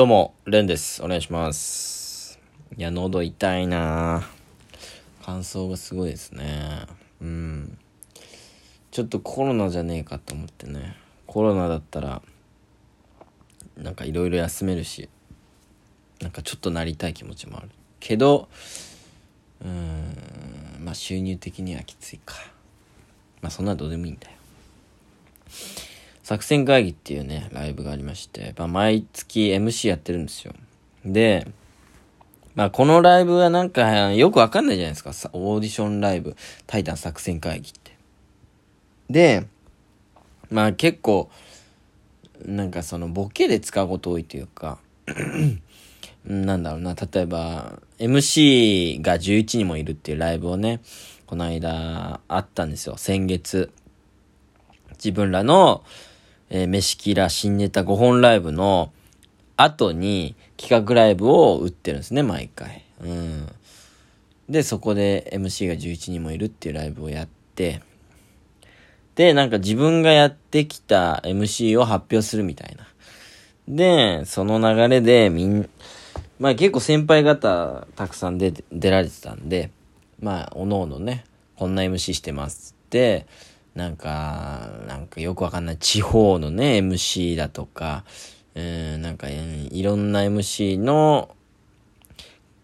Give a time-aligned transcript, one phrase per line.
[0.00, 1.04] どうも、レンです。
[1.04, 2.40] お願いします。
[2.74, 4.26] いや、喉痛いな
[5.22, 6.86] 乾燥がすごいですね。
[7.20, 7.78] うん。
[8.92, 10.96] ちょっとコロナじゃねえかと思ってね。
[11.26, 12.22] コロナだったら、
[13.76, 15.10] なんかいろいろ休めるし、
[16.22, 17.68] なんかちょっとなりたい気持ちもある。
[18.00, 18.48] けど、
[19.60, 22.36] うーん、まあ収入的にはきついか。
[23.42, 24.32] まあそんなどうでもいいんだよ。
[26.30, 30.54] 作戦会議っていうね、ライブがありまして、まあ、毎月 MC やってるんですよ。
[31.04, 31.44] で、
[32.54, 35.30] まあ、このライブはなんかよくわかんないじゃないですか。
[35.32, 36.36] オーディションライブ、
[36.68, 37.96] タイタン作戦会議って。
[39.10, 39.48] で、
[40.52, 41.32] まあ結構、
[42.44, 44.78] なんかそのボケで使うこと多いというか、
[46.24, 50.80] なんだろうな、例えば、MC が11人もいるっていうライブをね、
[51.26, 52.96] この間あったんですよ。
[52.98, 53.72] 先月。
[54.92, 55.82] 自分らの、
[56.50, 58.92] えー、飯キラ新ネタ5本ライブの
[59.56, 62.84] 後に企画ライブを打ってるんですね、毎回。
[63.02, 63.48] うん。
[64.48, 67.80] で、そこで MC が11人もいるっていうライブをやって、
[69.14, 72.86] で、なんか自分がやってきた MC を発表するみたいな。
[73.68, 75.70] で、その流れでみん、
[76.38, 79.70] まあ結構先輩方たくさん出、出られてたんで、
[80.20, 81.24] まあ、おのおのね、
[81.56, 83.26] こんな MC してますって、
[83.74, 88.04] なんか、なんかよくわかんない地方のね、MC だとか、
[88.54, 91.34] えー、なんか、いろんな MC の、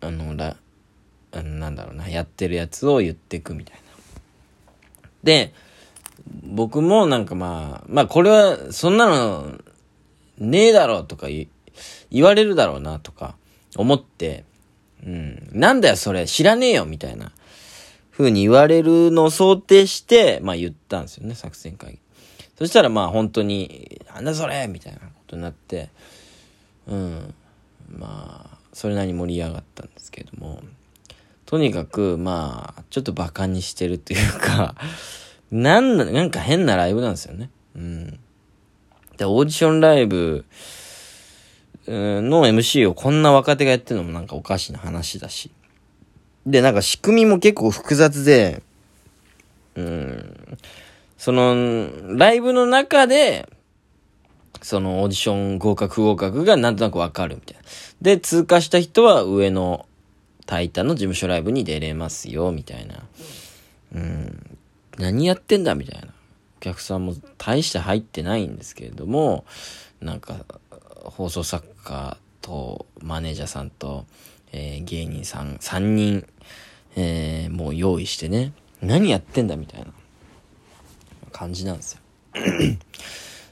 [0.00, 0.56] あの、ら、
[1.32, 3.82] あのなんだろうな、やってるやつを言ってくみたいな。
[5.22, 5.54] で、
[6.44, 9.58] 僕もなんかまあ、まあこれは、そんなの、
[10.38, 11.48] ねえだろうとか言
[12.10, 13.36] 言われるだろうなとか
[13.76, 14.44] 思って、
[15.04, 17.32] うん、なんだよそれ知らねえよみたいな
[18.20, 21.98] 風に言われるのを想定して、まあ言ったんですよね、作戦会議。
[22.58, 25.88] そしたらまあ本当に、なんだそれみたいなことになって、
[26.86, 27.34] うん、
[27.88, 30.60] まあ、それなりに盛り上がったんですけども、
[31.46, 34.74] とにかくまあ、ちょっと馬鹿にしてるっていうか、
[35.50, 37.50] なんだ、なんか変なライブなんですよね。
[37.74, 38.20] うん。
[39.16, 40.44] で、オーディションライブ
[41.86, 45.50] の MC をこんな若手がやってるのもなんかおかしな話だし。
[46.50, 48.62] で、なんか仕組みも結構複雑で、
[49.76, 50.58] うん、
[51.16, 53.48] その、ライブの中で、
[54.62, 57.62] そのオーディション合格不合格がなんとなくわかるみたいな。
[58.02, 59.86] で、通過した人は上の
[60.46, 63.04] タイタンの事務所ライブに出れますよ、みたいな。
[63.94, 64.58] うん、
[64.98, 66.08] 何やってんだみたいな。
[66.58, 69.44] お客さんも大して入ってないんですけれども、
[70.00, 70.44] なんか、
[71.04, 74.04] 放送作家とマネージャーさんと、
[74.52, 76.26] えー、芸人さん3人、
[76.96, 78.52] えー、もう用意してね、
[78.82, 79.86] 何やってんだみたいな
[81.32, 82.00] 感じなんですよ。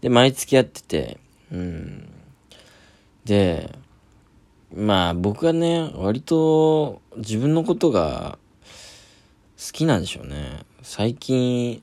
[0.00, 1.18] で、毎月やってて、
[1.52, 2.08] うん。
[3.24, 3.74] で、
[4.74, 8.38] まあ僕はね、割と自分のことが
[9.58, 10.64] 好きなんでしょうね。
[10.82, 11.82] 最近、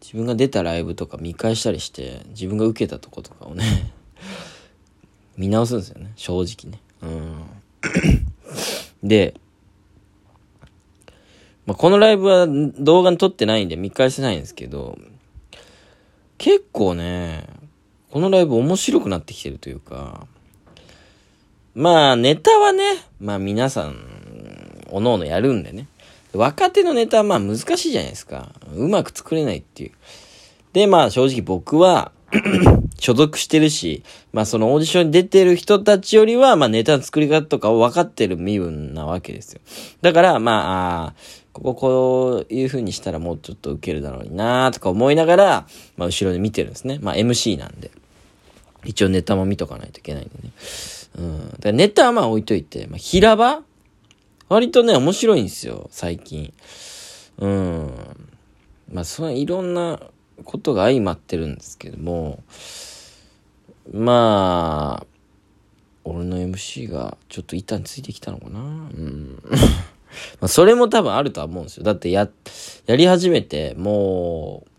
[0.00, 3.92] 自分が出たライブとか見返したりして、自分が受けたとことかをね、
[5.36, 6.12] 見直すんですよね。
[6.14, 6.80] 正直ね。
[7.02, 7.44] うん。
[9.02, 9.34] で、
[11.66, 14.98] まあ、このライブは動画に撮ってないんで見返せないんですけど、
[16.38, 17.46] 結構ね、
[18.10, 20.26] このライブ面白くなってきてるというか、
[21.74, 22.84] まあネタはね、
[23.18, 23.96] まあ皆さん、
[24.90, 25.88] おのおのやるんでね。
[26.32, 28.52] 若手のネタはまあ難しいじゃないですか。
[28.74, 29.92] うまく作れないっていう。
[30.72, 32.12] で、まあ正直僕は
[32.98, 39.60] 所属してるし、まあそのオーディションに出てる人たちよりは、まあネタの作り方とかを分かってる身分なわけですよ。
[40.00, 41.14] だから、まあ、あ
[41.52, 45.66] こここういう風にしたらもうちょっと受けるだろうなとか思いながら、
[45.96, 46.98] まあ後ろで見てるんですね。
[47.02, 47.90] まあ MC なんで。
[48.84, 50.52] 一応ネタも見とかないといけないんでね。
[51.18, 51.50] うん。
[51.50, 53.62] だからネタはまあ置いといて、まあ平場？
[54.48, 56.52] 割とね、面白いんですよ、最近。
[57.38, 57.90] うん。
[58.92, 59.98] まあ、そのいろんな
[60.44, 62.42] ことが相まってるんですけども、
[63.92, 65.06] まあ、
[66.04, 69.42] 俺の MC がちょっと板についてきたのかなうん。
[70.40, 71.84] まあ、それも多分あるとは思うんですよ。
[71.84, 72.28] だってや、
[72.86, 74.70] やり始めて、もう、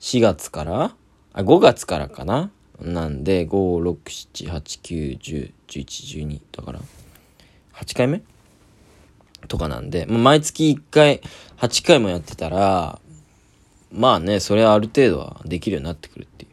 [0.00, 0.94] 4月から
[1.32, 2.50] あ、5月からかな
[2.80, 3.50] なんで、5、
[3.92, 3.96] 6、
[4.48, 6.80] 7、8、9、10、11、12だから、
[7.74, 8.22] 8回目？
[9.48, 11.20] とかなんで、まあ、毎月1回、
[11.58, 12.98] 8回もやってたら、
[13.92, 16.50] まあね、それはある程度はできるようになってくるっていう。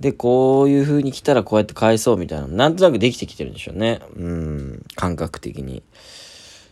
[0.00, 4.00] で、こういう風に来たらこうやって返そうみたいななんとなくできてきてるんでしょうね。
[4.16, 5.82] うん、感覚的に。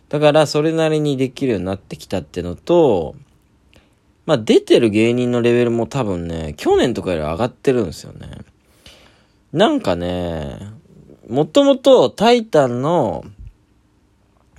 [0.09, 3.15] だから、それなりにできるようになってきたってのと、
[4.25, 8.29] まあ、出てる芸人のレベルも多分ね、去年とかより上がってるんですよね。
[9.53, 10.59] なんかね、
[11.29, 13.25] もともとタイタンの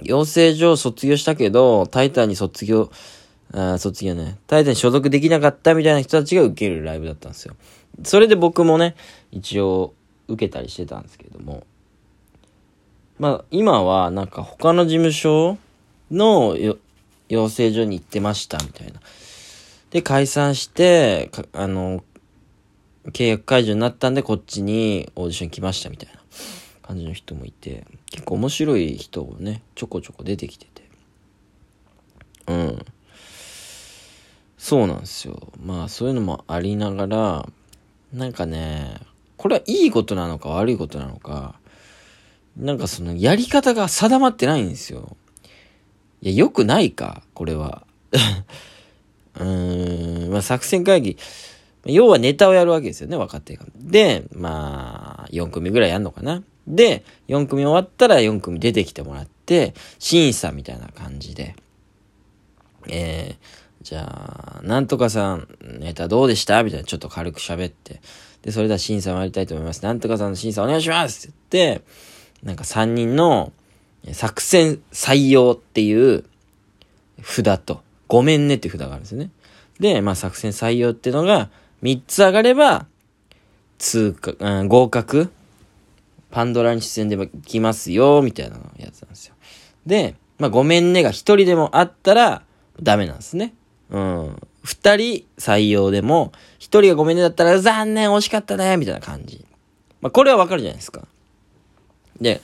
[0.01, 2.90] 養成所を卒業したけど、タイタンに卒業、
[3.54, 7.56] あ卒業ね、タイタンに所属できなかったみたいな人たちが受けるライブだったんですよ。
[8.04, 8.96] それで僕もね、
[9.31, 9.94] 一応
[10.28, 11.66] 受けたりしてたんですけども。
[13.18, 15.57] まあ、今はなんか他の事務所
[16.10, 16.56] の
[17.28, 19.01] 養成所に行ってましたみたいな。
[19.90, 22.04] で、解散して、あの、
[23.07, 26.19] 契約解除になったんでこっちにオーディション来ましたみたいな
[26.81, 30.84] 感じの人もいて、結構面白い人をね、ちょこちょこ出てきてて。
[32.48, 32.86] うん。
[34.69, 35.51] そうなんですよ。
[35.66, 37.50] まあそういうのもありながら、
[38.13, 38.98] なんかね、
[39.36, 41.56] これはいいことなのか悪いことなのか、
[42.56, 45.18] なんかそのやり方が定まってないんですよ。
[46.21, 47.81] いや、良くないか、これは。
[49.33, 51.18] うーん、まあ作戦会議。
[51.86, 53.65] 要はネタをやるわけですよね、若手が。
[53.75, 56.44] で、まあ、4組ぐらいやんのかな。
[56.68, 61.56] で、4組終わったら4組出てきてもらって、審査みたいな感じで。
[62.88, 65.48] えー、じゃあ、なんとかさん、
[65.80, 66.64] ネタどうでした？
[66.64, 68.02] みたいな、ちょっと軽く喋って。
[68.42, 69.84] で、それでは審査参りたいと思います。
[69.84, 71.86] なんとかさんの審査お願いしますって言って、
[72.44, 73.52] なんか3人の
[74.12, 76.24] 作戦採用っていう
[77.24, 79.30] 札と、ごめんねって札があるんですよね。
[79.80, 81.50] で、まあ作戦採用っていうのが
[81.84, 82.86] 3つ上がれば、
[83.78, 85.32] 通過、うん、合格
[86.32, 89.36] パンドラに出演できますよ、みたいなやつなんですよ。
[89.86, 92.44] で、まあごめんねが1人でもあったら
[92.82, 93.54] ダメなんですね。
[93.89, 94.36] うん。
[94.65, 99.45] 2人採用でも、1人がごめんねだったら残念、惜しかったね、みたいな感じ。
[100.01, 101.07] まあこれはわかるじゃないですか。
[102.21, 102.41] で、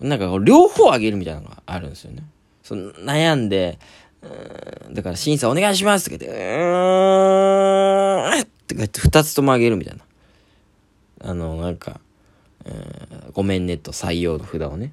[0.00, 2.24] なんか両方あげるみたいなのがあるんですよね。
[2.62, 3.78] その悩んで、
[4.22, 10.04] うんだから審査お願いしますって言って、うーんって言って二つともあげるみたいな。
[11.30, 12.00] あの、なんか、
[12.64, 14.92] うんごめんねと採用の札をね。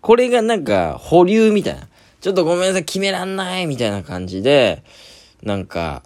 [0.00, 1.88] これがなんか保留みたいな。
[2.20, 4.82] ちょっとごめんなさい、決めらんないみたいな感じで、
[5.42, 6.02] なんか、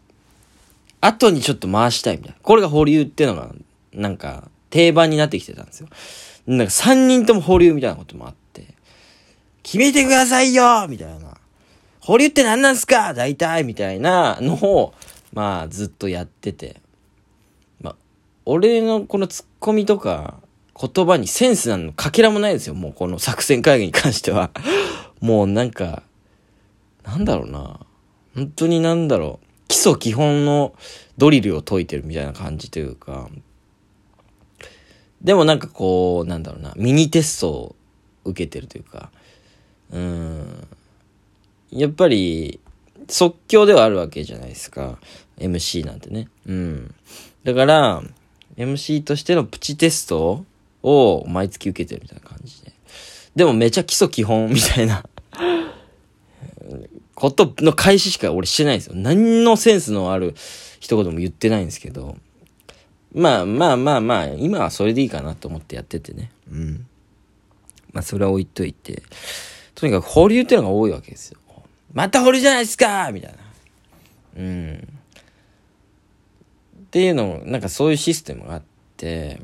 [1.01, 2.39] 後にちょっと回したいみたいな。
[2.43, 3.51] これが保留っていうのが、
[3.93, 5.89] なんか、定番になってきてたんですよ。
[6.47, 8.67] なんか3人とも保留みたいなこともあって、
[9.63, 11.37] 決めてくださいよみたいな。
[12.01, 14.95] 保留って何なんすか大体みたいなのを、
[15.33, 16.81] まあずっとやってて。
[17.81, 17.97] まあ、
[18.45, 20.41] 俺のこのツッコミとか
[20.79, 22.75] 言葉にセンスなんのかけらもないですよ。
[22.75, 24.51] もうこの作戦会議に関しては。
[25.25, 26.03] もうなんか、
[27.03, 27.81] なんだろうな。
[28.35, 29.47] 本当になんだろう。
[29.69, 30.75] 基礎基本の
[31.17, 33.31] ドリルを解いてるみたいな感じというか、
[35.23, 37.77] でもなんかこう、なんだろうな、ミニテストを
[38.27, 39.11] 受けてるというか、
[39.93, 40.69] うん。
[41.71, 42.61] やっぱり、
[43.09, 44.99] 即興ではあるわけじゃないですか。
[45.39, 46.29] MC なんてね。
[46.45, 46.95] うん。
[47.45, 48.03] だから、
[48.59, 50.45] MC としてのプチテスト
[50.83, 52.75] を毎月受けてるみたいな感じで。
[53.35, 55.05] でもめちゃ基礎基本みたいな
[57.15, 58.95] ことの開始しか俺してないんですよ。
[58.97, 60.35] 何のセンスのある
[60.81, 62.17] 一言も言ってないんですけど。
[63.13, 66.33] まあまあまあまあ、今はそれでいいかなと思ってやっててね。
[66.51, 66.87] うん。
[67.93, 69.03] まあそれは置いといて。
[69.75, 71.39] とにかく保留っていうのが多いわけですよ。
[71.93, 73.39] また保留じゃないですかみたいな。
[74.37, 74.89] うん。
[76.79, 78.63] っていうのも、なんかそういうシステムがあっ
[78.97, 79.41] て、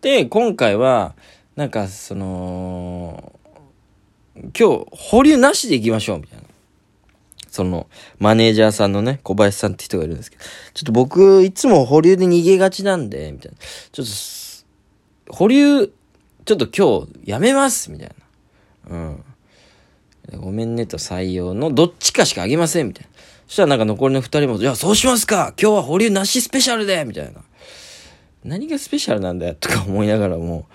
[0.00, 1.14] で、今回は、
[1.54, 3.38] なんかその、
[4.36, 6.44] 今日保留なしで行きましょうみたいな。
[7.48, 7.86] その、
[8.18, 13.58] マネージャーさんのね、小林さんって人がいるんですけど、ちょっと僕、いつも保留で逃げがちなんで、みたいな。
[13.92, 14.06] ちょっ
[15.26, 18.10] と、保留、ちょっと今日やめます、みたい
[18.88, 18.96] な。
[18.96, 19.24] うん。
[20.40, 23.10] ごめんねと採用のどっちかしかあげません、みたいな。
[23.46, 27.42] そしたらなんか残りの二人も、いや、そうしますか今日は保留なしスペシャルでみたいな。
[28.44, 30.66] 何がスペシャルなんだよ、とか思いながらも、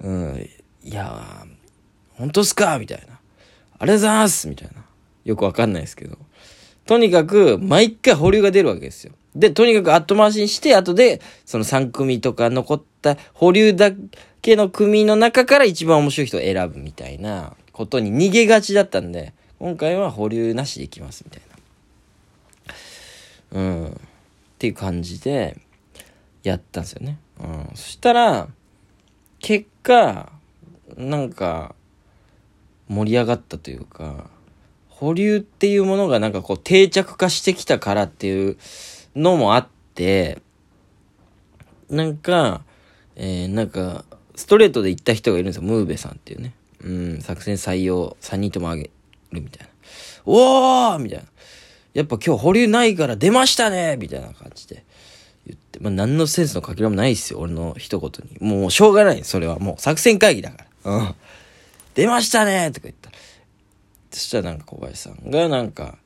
[0.00, 0.48] うん、
[0.82, 1.61] いやー、
[2.22, 2.78] 本当っすか？
[2.78, 3.14] みたいな。
[3.80, 4.84] ありがとうございますみたいな。
[5.24, 6.16] よくわかんないですけど。
[6.86, 9.12] とにかく、毎回保留が出るわけですよ。
[9.34, 13.90] で、とにかく後回しにして、後で、その3組とか残った保留だ
[14.40, 21.42] けの組の中から一番面白い人を選ぶみたいなことに逃げがちだったんで、今回は保留なしでいきます、みたい
[23.52, 23.60] な。
[23.60, 23.86] うん。
[23.88, 23.90] っ
[24.60, 25.56] ていう感じで、
[26.44, 27.18] やったんですよね。
[27.40, 27.70] うん。
[27.74, 28.46] そしたら、
[29.40, 30.30] 結果、
[30.96, 31.74] なんか、
[32.92, 34.30] 盛り上がったというか、
[34.88, 38.56] 保留っていうものがなんかこう定着化してきたからっていう
[39.16, 40.38] のもあって、
[41.88, 42.62] なんか、
[43.16, 45.62] えー、なんか、ストレートで言った人がいるんですよ。
[45.62, 46.54] ムーベさんっていうね。
[46.82, 48.90] うん、作戦採用3人ともあげる
[49.42, 49.72] みたいな。
[50.24, 51.24] おーみたいな。
[51.94, 54.84] やっぱ今日保留ないから出ましたねみたいな感じで
[55.46, 55.78] 言って。
[55.80, 58.48] まあ、何のセンスのかけらもないですよ、俺の一言に。
[58.48, 59.58] もう、しょうがない、それは。
[59.58, 60.92] もう、作戦会議だから。
[60.92, 61.14] うん。
[61.94, 63.16] 出ましたねとか言ったら。
[64.10, 65.96] そしたらなんか小林さんがなんか、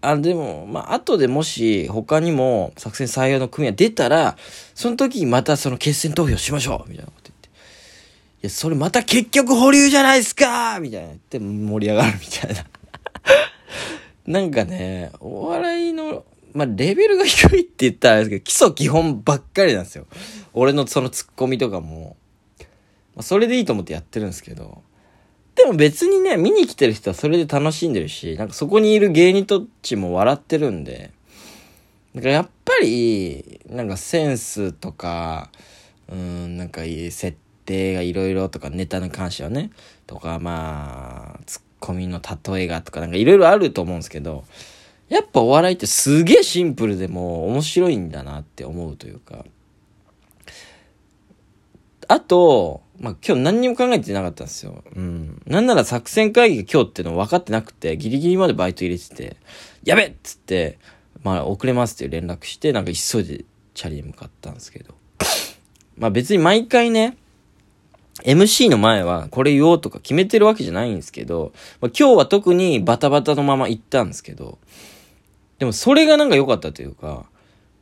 [0.00, 4.36] あ、でも、まあ、後でもし他にも作戦採用の組が出たら、
[4.74, 7.48] その時にまたその決選投票しましょうみたいなこと言って。
[7.48, 7.52] い
[8.42, 12.66] や、それまた結局保留じゃないですかみたいな言って盛り上がるみたいな。
[14.26, 20.06] なんかね、お笑いの、まあ、レベルが低いって言ったらあれですけど、基礎基本ばっかりなんですよ。
[20.52, 22.16] 俺のそのツッコミとかも。
[23.14, 24.82] まあ、それでいいと思ってやってるんですけど。
[25.62, 31.12] でも別にね、見に来てる人はそれで楽しんでるし、なんかそこにいる芸人たちも笑ってるんで、
[32.16, 35.50] だからやっぱり、なんかセンスとか、
[36.08, 39.70] うん、なんか設定がいろいろとか、ネタに関してはね、
[40.08, 44.42] とか、まあ、ツッコミの例えがとか、なんかいろいろあると思うんですけど、
[45.08, 49.44] やっぱお笑いってすげえシンプルでも面白いんだなって思うというか、
[52.08, 54.84] あと、まあ、今日何にも考えてなかったんですよ。
[54.94, 55.42] うん。
[55.44, 59.36] なんなら作戦会議が今日っていうの分かってなくて、ギリギリまでバイト入れてて、
[59.82, 60.78] やべっつって、
[61.24, 63.44] まあ、遅れますっていう連絡して、なんか急いで
[63.74, 64.94] チャリに向かったんですけど。
[65.98, 67.16] まあ別に毎回ね、
[68.22, 74.58] MC の前はこれ言おうとか決めてるわけじゃないんですけど、まあ、今日は特にバタバタのまま行ったんですけど、
[75.58, 77.26] でもそれがなんか良かったというか、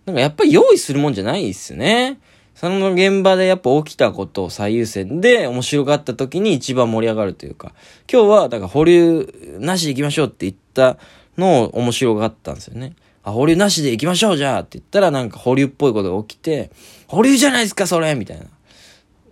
[0.06, 2.18] なんかやっぱり用意するもんじゃないっすね。
[2.60, 7.72] その現場でやっぱ起きたことを最優先で面白かった時に一番盛り上がるというか、
[8.06, 10.98] 今日はだから保留なしで行きましょうって言った
[11.38, 12.96] のを面白がったんですよね。
[13.22, 16.70] あ、保留なしで行きましょうじゃあって言ったらなんか保留っぽいことが起きて、
[17.06, 18.44] 保留じゃないですかそれみたいな。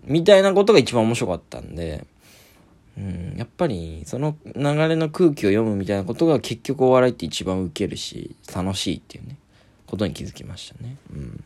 [0.05, 2.07] みたいなことが一番面白かったんで、
[2.97, 9.37] うん、やっぱりその流れの空気を読むみたいなことが結局お笑いって一番受けるし、楽しいっていうね、
[9.87, 10.97] ことに気づきましたね。
[11.13, 11.45] うん。